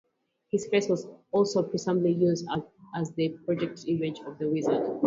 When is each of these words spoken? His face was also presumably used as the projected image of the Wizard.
His 0.49 0.65
face 0.65 0.89
was 0.89 1.05
also 1.31 1.61
presumably 1.61 2.13
used 2.13 2.47
as 2.95 3.11
the 3.11 3.37
projected 3.45 3.87
image 3.87 4.19
of 4.25 4.39
the 4.39 4.49
Wizard. 4.49 4.99